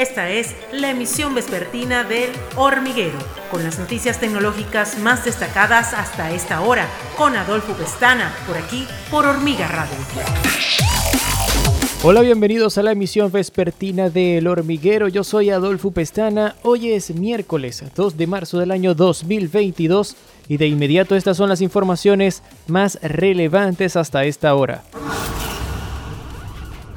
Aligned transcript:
Esta 0.00 0.30
es 0.30 0.54
la 0.72 0.88
emisión 0.88 1.34
vespertina 1.34 2.04
del 2.04 2.30
Hormiguero, 2.56 3.18
con 3.50 3.62
las 3.62 3.78
noticias 3.78 4.18
tecnológicas 4.18 4.98
más 4.98 5.26
destacadas 5.26 5.92
hasta 5.92 6.30
esta 6.30 6.62
hora, 6.62 6.88
con 7.18 7.36
Adolfo 7.36 7.74
Pestana, 7.74 8.34
por 8.46 8.56
aquí, 8.56 8.86
por 9.10 9.26
Hormiga 9.26 9.68
Radio. 9.68 9.92
Hola, 12.02 12.22
bienvenidos 12.22 12.78
a 12.78 12.82
la 12.82 12.92
emisión 12.92 13.30
vespertina 13.30 14.08
del 14.08 14.46
Hormiguero. 14.46 15.06
Yo 15.08 15.22
soy 15.22 15.50
Adolfo 15.50 15.90
Pestana. 15.90 16.56
Hoy 16.62 16.92
es 16.92 17.14
miércoles 17.14 17.84
2 17.94 18.16
de 18.16 18.26
marzo 18.26 18.58
del 18.58 18.70
año 18.70 18.94
2022 18.94 20.16
y 20.48 20.56
de 20.56 20.66
inmediato 20.66 21.14
estas 21.14 21.36
son 21.36 21.50
las 21.50 21.60
informaciones 21.60 22.42
más 22.68 22.98
relevantes 23.02 23.96
hasta 23.96 24.24
esta 24.24 24.54
hora. 24.54 24.82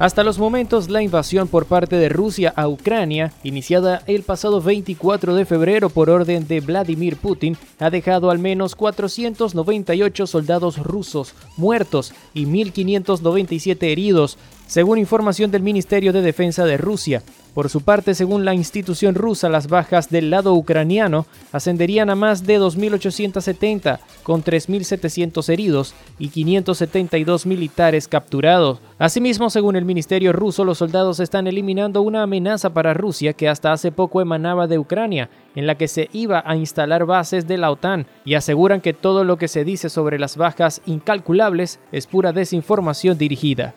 Hasta 0.00 0.24
los 0.24 0.40
momentos, 0.40 0.90
la 0.90 1.02
invasión 1.02 1.46
por 1.46 1.66
parte 1.66 1.94
de 1.94 2.08
Rusia 2.08 2.52
a 2.56 2.66
Ucrania, 2.66 3.32
iniciada 3.44 4.02
el 4.08 4.24
pasado 4.24 4.60
24 4.60 5.36
de 5.36 5.44
febrero 5.44 5.88
por 5.88 6.10
orden 6.10 6.48
de 6.48 6.58
Vladimir 6.58 7.16
Putin, 7.16 7.56
ha 7.78 7.90
dejado 7.90 8.32
al 8.32 8.40
menos 8.40 8.74
498 8.74 10.26
soldados 10.26 10.78
rusos 10.78 11.34
muertos 11.56 12.12
y 12.34 12.44
1.597 12.44 13.84
heridos, 13.84 14.36
según 14.66 14.98
información 14.98 15.50
del 15.50 15.62
Ministerio 15.62 16.12
de 16.12 16.22
Defensa 16.22 16.64
de 16.64 16.76
Rusia. 16.76 17.22
Por 17.54 17.68
su 17.68 17.82
parte, 17.82 18.16
según 18.16 18.44
la 18.44 18.52
institución 18.52 19.14
rusa, 19.14 19.48
las 19.48 19.68
bajas 19.68 20.10
del 20.10 20.28
lado 20.28 20.54
ucraniano 20.54 21.24
ascenderían 21.52 22.10
a 22.10 22.16
más 22.16 22.44
de 22.44 22.58
2.870, 22.58 24.00
con 24.24 24.42
3.700 24.42 25.48
heridos 25.50 25.94
y 26.18 26.30
572 26.30 27.46
militares 27.46 28.08
capturados. 28.08 28.80
Asimismo, 28.98 29.50
según 29.50 29.76
el 29.76 29.84
Ministerio 29.84 30.32
ruso, 30.32 30.64
los 30.64 30.78
soldados 30.78 31.20
están 31.20 31.46
eliminando 31.46 32.02
una 32.02 32.24
amenaza 32.24 32.70
para 32.70 32.92
Rusia 32.92 33.34
que 33.34 33.48
hasta 33.48 33.72
hace 33.72 33.92
poco 33.92 34.20
emanaba 34.20 34.66
de 34.66 34.80
Ucrania, 34.80 35.30
en 35.54 35.68
la 35.68 35.76
que 35.76 35.86
se 35.86 36.08
iba 36.12 36.42
a 36.44 36.56
instalar 36.56 37.06
bases 37.06 37.46
de 37.46 37.58
la 37.58 37.70
OTAN, 37.70 38.06
y 38.24 38.34
aseguran 38.34 38.80
que 38.80 38.94
todo 38.94 39.22
lo 39.22 39.38
que 39.38 39.46
se 39.46 39.62
dice 39.62 39.90
sobre 39.90 40.18
las 40.18 40.36
bajas 40.36 40.82
incalculables 40.86 41.78
es 41.92 42.08
pura 42.08 42.32
desinformación 42.32 43.16
dirigida. 43.16 43.74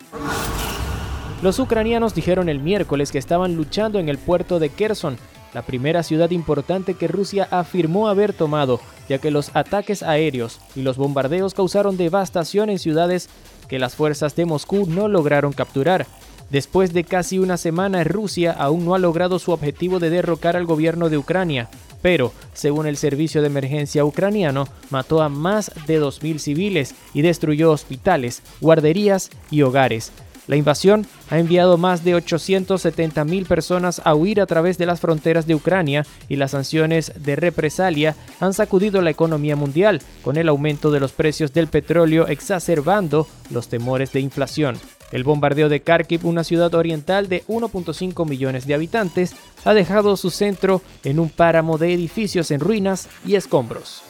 Los 1.40 1.60
ucranianos 1.60 2.16
dijeron 2.16 2.48
el 2.48 2.58
miércoles 2.58 3.12
que 3.12 3.18
estaban 3.18 3.54
luchando 3.54 4.00
en 4.00 4.08
el 4.08 4.18
puerto 4.18 4.58
de 4.58 4.70
Kherson, 4.70 5.16
la 5.54 5.62
primera 5.62 6.02
ciudad 6.02 6.30
importante 6.30 6.94
que 6.94 7.06
Rusia 7.06 7.46
afirmó 7.52 8.08
haber 8.08 8.32
tomado, 8.32 8.80
ya 9.08 9.18
que 9.18 9.30
los 9.30 9.54
ataques 9.54 10.02
aéreos 10.02 10.58
y 10.74 10.82
los 10.82 10.96
bombardeos 10.96 11.54
causaron 11.54 11.96
devastación 11.96 12.70
en 12.70 12.80
ciudades 12.80 13.28
que 13.68 13.78
las 13.78 13.94
fuerzas 13.94 14.34
de 14.34 14.46
Moscú 14.46 14.86
no 14.88 15.06
lograron 15.06 15.52
capturar. 15.52 16.06
Después 16.50 16.92
de 16.92 17.04
casi 17.04 17.38
una 17.38 17.56
semana, 17.56 18.02
Rusia 18.02 18.50
aún 18.50 18.84
no 18.84 18.96
ha 18.96 18.98
logrado 18.98 19.38
su 19.38 19.52
objetivo 19.52 20.00
de 20.00 20.10
derrocar 20.10 20.56
al 20.56 20.66
gobierno 20.66 21.08
de 21.08 21.18
Ucrania, 21.18 21.68
pero, 22.02 22.32
según 22.52 22.86
el 22.86 22.96
servicio 22.96 23.42
de 23.42 23.46
emergencia 23.46 24.04
ucraniano, 24.04 24.66
mató 24.90 25.22
a 25.22 25.28
más 25.28 25.70
de 25.86 26.00
2.000 26.00 26.38
civiles 26.38 26.94
y 27.14 27.22
destruyó 27.22 27.70
hospitales, 27.70 28.42
guarderías 28.60 29.30
y 29.50 29.62
hogares. 29.62 30.12
La 30.48 30.56
invasión 30.56 31.06
ha 31.30 31.38
enviado 31.38 31.76
más 31.76 32.04
de 32.04 32.16
870.000 32.16 33.46
personas 33.46 34.00
a 34.04 34.14
huir 34.14 34.40
a 34.40 34.46
través 34.46 34.78
de 34.78 34.86
las 34.86 34.98
fronteras 34.98 35.46
de 35.46 35.54
Ucrania 35.54 36.06
y 36.28 36.36
las 36.36 36.52
sanciones 36.52 37.12
de 37.16 37.36
represalia 37.36 38.16
han 38.40 38.54
sacudido 38.54 39.02
la 39.02 39.10
economía 39.10 39.56
mundial, 39.56 40.00
con 40.22 40.38
el 40.38 40.48
aumento 40.48 40.90
de 40.90 41.00
los 41.00 41.12
precios 41.12 41.52
del 41.52 41.68
petróleo 41.68 42.26
exacerbando 42.28 43.28
los 43.50 43.68
temores 43.68 44.10
de 44.12 44.20
inflación. 44.20 44.78
El 45.12 45.22
bombardeo 45.22 45.68
de 45.68 45.80
Kharkiv, 45.80 46.26
una 46.26 46.44
ciudad 46.44 46.74
oriental 46.74 47.28
de 47.28 47.44
1.5 47.46 48.26
millones 48.26 48.66
de 48.66 48.74
habitantes, 48.74 49.36
ha 49.66 49.74
dejado 49.74 50.16
su 50.16 50.30
centro 50.30 50.80
en 51.04 51.18
un 51.18 51.28
páramo 51.28 51.76
de 51.76 51.92
edificios 51.92 52.50
en 52.50 52.60
ruinas 52.60 53.08
y 53.26 53.36
escombros. 53.36 54.02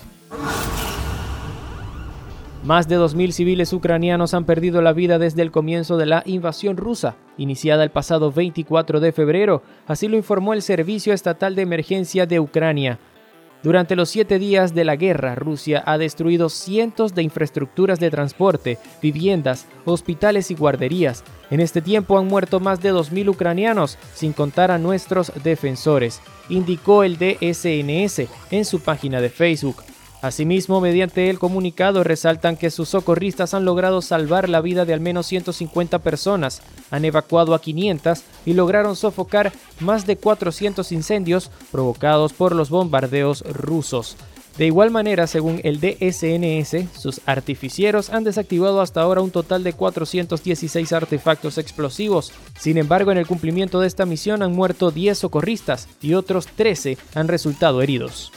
Más 2.64 2.88
de 2.88 2.98
2.000 2.98 3.30
civiles 3.30 3.72
ucranianos 3.72 4.34
han 4.34 4.44
perdido 4.44 4.82
la 4.82 4.92
vida 4.92 5.18
desde 5.18 5.42
el 5.42 5.52
comienzo 5.52 5.96
de 5.96 6.06
la 6.06 6.22
invasión 6.26 6.76
rusa, 6.76 7.16
iniciada 7.36 7.84
el 7.84 7.90
pasado 7.90 8.32
24 8.32 8.98
de 8.98 9.12
febrero, 9.12 9.62
así 9.86 10.08
lo 10.08 10.16
informó 10.16 10.54
el 10.54 10.62
Servicio 10.62 11.12
Estatal 11.12 11.54
de 11.54 11.62
Emergencia 11.62 12.26
de 12.26 12.40
Ucrania. 12.40 12.98
Durante 13.62 13.96
los 13.96 14.08
siete 14.08 14.38
días 14.38 14.74
de 14.74 14.84
la 14.84 14.96
guerra, 14.96 15.34
Rusia 15.34 15.82
ha 15.86 15.98
destruido 15.98 16.48
cientos 16.48 17.14
de 17.14 17.22
infraestructuras 17.22 18.00
de 18.00 18.10
transporte, 18.10 18.78
viviendas, 19.00 19.66
hospitales 19.84 20.50
y 20.50 20.54
guarderías. 20.54 21.24
En 21.50 21.60
este 21.60 21.80
tiempo 21.80 22.18
han 22.18 22.26
muerto 22.26 22.60
más 22.60 22.80
de 22.80 22.92
2.000 22.92 23.30
ucranianos, 23.30 23.98
sin 24.14 24.32
contar 24.32 24.70
a 24.70 24.78
nuestros 24.78 25.32
defensores, 25.42 26.20
indicó 26.48 27.02
el 27.02 27.18
DSNS 27.18 28.28
en 28.50 28.64
su 28.64 28.80
página 28.80 29.20
de 29.20 29.30
Facebook. 29.30 29.82
Asimismo, 30.20 30.80
mediante 30.80 31.30
el 31.30 31.38
comunicado 31.38 32.02
resaltan 32.02 32.56
que 32.56 32.70
sus 32.70 32.88
socorristas 32.88 33.54
han 33.54 33.64
logrado 33.64 34.02
salvar 34.02 34.48
la 34.48 34.60
vida 34.60 34.84
de 34.84 34.92
al 34.92 35.00
menos 35.00 35.26
150 35.26 36.00
personas, 36.00 36.60
han 36.90 37.04
evacuado 37.04 37.54
a 37.54 37.60
500 37.60 38.22
y 38.44 38.54
lograron 38.54 38.96
sofocar 38.96 39.52
más 39.78 40.06
de 40.06 40.16
400 40.16 40.90
incendios 40.90 41.52
provocados 41.70 42.32
por 42.32 42.54
los 42.54 42.68
bombardeos 42.68 43.42
rusos. 43.42 44.16
De 44.56 44.66
igual 44.66 44.90
manera, 44.90 45.28
según 45.28 45.60
el 45.62 45.78
DSNS, 45.78 47.00
sus 47.00 47.20
artificieros 47.26 48.10
han 48.10 48.24
desactivado 48.24 48.80
hasta 48.80 49.00
ahora 49.00 49.20
un 49.20 49.30
total 49.30 49.62
de 49.62 49.72
416 49.72 50.92
artefactos 50.92 51.58
explosivos. 51.58 52.32
Sin 52.58 52.76
embargo, 52.76 53.12
en 53.12 53.18
el 53.18 53.26
cumplimiento 53.28 53.78
de 53.78 53.86
esta 53.86 54.04
misión 54.04 54.42
han 54.42 54.52
muerto 54.52 54.90
10 54.90 55.16
socorristas 55.16 55.88
y 56.02 56.14
otros 56.14 56.48
13 56.48 56.98
han 57.14 57.28
resultado 57.28 57.82
heridos. 57.82 58.32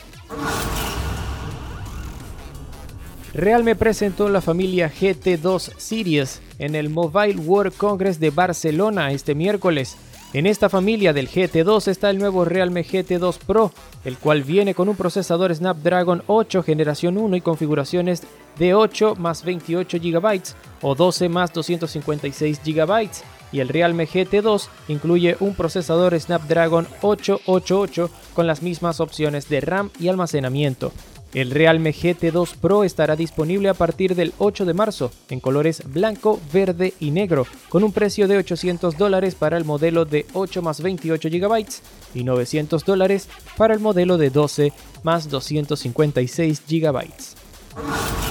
Realme 3.34 3.78
presentó 3.78 4.28
la 4.28 4.42
familia 4.42 4.92
GT2 4.92 5.78
Series 5.78 6.42
en 6.60 6.76
el 6.76 6.90
Mobile 6.90 7.40
World 7.40 7.74
Congress 7.78 8.20
de 8.20 8.30
Barcelona 8.30 9.14
este 9.14 9.36
miércoles. 9.36 9.96
En 10.34 10.46
esta 10.46 10.68
familia 10.68 11.14
del 11.14 11.30
GT2 11.30 11.88
está 11.88 12.10
el 12.10 12.18
nuevo 12.18 12.44
Realme 12.44 12.84
GT2 12.84 13.38
Pro, 13.40 13.72
el 14.04 14.18
cual 14.18 14.44
viene 14.44 14.76
con 14.76 14.90
un 14.90 14.98
procesador 14.98 15.56
Snapdragon 15.56 16.24
8 16.28 16.62
generación 16.64 17.18
1 17.18 17.38
y 17.38 17.42
configuraciones 17.42 18.24
de 18.60 18.74
8 18.74 19.16
más 19.16 19.46
28 19.46 19.98
GB 20.02 20.42
o 20.82 20.96
12 20.96 21.30
más 21.30 21.54
256 21.54 22.60
GB. 22.66 23.10
Y 23.54 23.62
el 23.62 23.70
Realme 23.70 24.10
GT2 24.10 24.68
incluye 24.90 25.38
un 25.40 25.56
procesador 25.56 26.20
Snapdragon 26.20 26.86
888 27.02 28.10
con 28.34 28.46
las 28.46 28.62
mismas 28.62 29.00
opciones 29.00 29.48
de 29.48 29.62
RAM 29.62 29.90
y 30.02 30.10
almacenamiento. 30.10 30.92
El 31.34 31.52
Realme 31.52 31.94
GT2 31.94 32.56
Pro 32.60 32.84
estará 32.84 33.16
disponible 33.16 33.70
a 33.70 33.74
partir 33.74 34.16
del 34.16 34.34
8 34.38 34.66
de 34.66 34.74
marzo 34.74 35.12
en 35.30 35.40
colores 35.40 35.84
blanco, 35.86 36.40
verde 36.52 36.94
y 37.00 37.12
negro, 37.12 37.48
con 37.70 37.84
un 37.84 37.94
precio 37.94 38.28
de 38.28 38.38
800 38.38 38.98
dólares 38.98 39.36
para 39.36 39.58
el 39.58 39.64
modelo 39.64 40.04
de 40.04 40.26
8 40.34 40.62
más 40.62 40.82
28 40.82 41.30
GB 41.30 41.66
y 42.14 42.24
900 42.26 42.84
dólares 42.84 43.30
para 43.58 43.74
el 43.74 43.80
modelo 43.80 44.18
de 44.18 44.30
12 44.30 44.74
más 45.04 45.30
256 45.30 46.64
GB. 46.68 48.31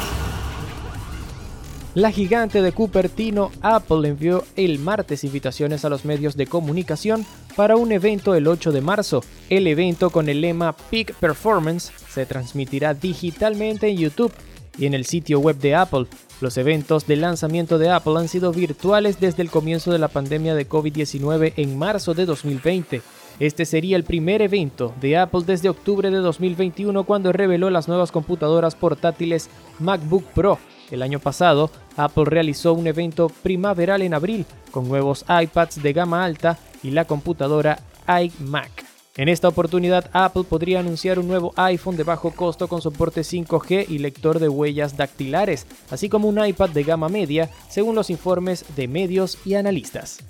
La 2.00 2.11
gigante 2.11 2.62
de 2.62 2.72
Cupertino 2.72 3.50
Apple 3.61 4.09
envió 4.09 4.44
el 4.56 4.78
martes 4.78 5.22
invitaciones 5.22 5.84
a 5.84 5.91
los 5.91 6.06
medios 6.06 6.34
de 6.34 6.47
comunicación 6.47 7.27
para 7.56 7.77
un 7.77 7.93
evento 7.93 8.34
el 8.34 8.47
8 8.47 8.72
de 8.72 8.81
marzo. 8.81 9.22
El 9.50 9.66
evento 9.66 10.09
con 10.09 10.31
el 10.31 10.41
lema 10.41 10.72
Peak 10.72 11.12
Performance 11.16 11.93
se 12.09 12.25
transmitirá 12.25 12.94
digitalmente 12.94 13.88
en 13.88 13.99
YouTube 13.99 14.33
y 14.78 14.87
en 14.87 14.94
el 14.94 15.05
sitio 15.05 15.41
web 15.41 15.59
de 15.59 15.75
Apple. 15.75 16.06
Los 16.41 16.56
eventos 16.56 17.06
de 17.06 17.16
lanzamiento 17.16 17.77
de 17.77 17.91
Apple 17.91 18.15
han 18.17 18.28
sido 18.28 18.50
virtuales 18.50 19.21
desde 19.21 19.43
el 19.43 19.50
comienzo 19.50 19.93
de 19.93 19.99
la 19.99 20.09
pandemia 20.09 20.55
de 20.55 20.67
COVID-19 20.67 21.53
en 21.56 21.78
marzo 21.78 22.15
de 22.15 22.25
2020. 22.25 23.03
Este 23.41 23.67
sería 23.67 23.99
el 23.99 24.05
primer 24.05 24.41
evento 24.41 24.94
de 25.02 25.19
Apple 25.19 25.43
desde 25.47 25.69
octubre 25.69 26.11
de 26.11 26.17
2021 26.17 27.05
cuando 27.05 27.31
reveló 27.31 27.69
las 27.69 27.88
nuevas 27.88 28.11
computadoras 28.11 28.75
portátiles 28.75 29.50
MacBook 29.81 30.25
Pro 30.32 30.58
el 30.90 31.02
año 31.02 31.19
pasado, 31.19 31.70
Apple 31.96 32.25
realizó 32.26 32.72
un 32.72 32.87
evento 32.87 33.28
primaveral 33.42 34.02
en 34.02 34.14
abril 34.14 34.46
con 34.70 34.88
nuevos 34.88 35.25
iPads 35.28 35.82
de 35.82 35.92
gama 35.92 36.25
alta 36.25 36.58
y 36.82 36.90
la 36.90 37.04
computadora 37.04 37.81
iMac. 38.06 38.84
En 39.16 39.28
esta 39.28 39.48
oportunidad, 39.48 40.08
Apple 40.12 40.44
podría 40.44 40.81
anunciar 40.81 41.19
un 41.19 41.28
nuevo 41.28 41.52
iPhone 41.56 41.96
de 41.96 42.04
bajo 42.04 42.31
costo 42.31 42.69
con 42.69 42.81
soporte 42.81 43.22
5G 43.22 43.87
y 43.88 43.98
lector 43.98 44.38
de 44.38 44.48
huellas 44.48 44.96
dactilares, 44.96 45.66
así 45.90 46.08
como 46.08 46.28
un 46.28 46.44
iPad 46.44 46.70
de 46.70 46.84
gama 46.84 47.08
media, 47.08 47.50
según 47.69 47.96
los 47.96 48.08
informes 48.08 48.64
de 48.76 48.88
medios 48.88 49.38
y 49.44 49.54
analistas. 49.54 50.20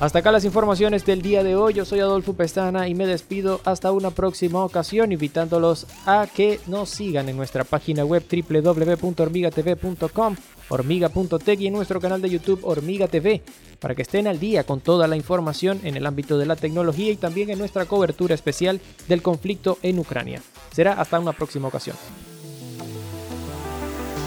Hasta 0.00 0.20
acá 0.20 0.30
las 0.30 0.44
informaciones 0.44 1.04
del 1.04 1.22
día 1.22 1.42
de 1.42 1.56
hoy. 1.56 1.74
Yo 1.74 1.84
soy 1.84 1.98
Adolfo 1.98 2.32
Pestana 2.32 2.86
y 2.86 2.94
me 2.94 3.04
despido 3.04 3.60
hasta 3.64 3.90
una 3.90 4.12
próxima 4.12 4.64
ocasión, 4.64 5.10
invitándolos 5.10 5.88
a 6.06 6.28
que 6.32 6.60
nos 6.68 6.90
sigan 6.90 7.28
en 7.28 7.36
nuestra 7.36 7.64
página 7.64 8.04
web 8.04 8.22
www.hormigatv.com, 8.30 10.36
hormiga.tech 10.68 11.60
y 11.60 11.66
en 11.66 11.72
nuestro 11.72 12.00
canal 12.00 12.22
de 12.22 12.30
YouTube 12.30 12.60
Hormiga 12.62 13.08
TV, 13.08 13.42
para 13.80 13.96
que 13.96 14.02
estén 14.02 14.28
al 14.28 14.38
día 14.38 14.62
con 14.62 14.80
toda 14.80 15.08
la 15.08 15.16
información 15.16 15.80
en 15.82 15.96
el 15.96 16.06
ámbito 16.06 16.38
de 16.38 16.46
la 16.46 16.54
tecnología 16.54 17.10
y 17.10 17.16
también 17.16 17.50
en 17.50 17.58
nuestra 17.58 17.86
cobertura 17.86 18.36
especial 18.36 18.80
del 19.08 19.20
conflicto 19.20 19.78
en 19.82 19.98
Ucrania. 19.98 20.40
Será 20.70 20.92
hasta 20.92 21.18
una 21.18 21.32
próxima 21.32 21.66
ocasión. 21.66 21.96